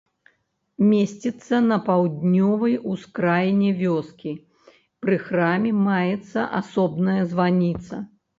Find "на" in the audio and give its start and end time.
1.71-1.75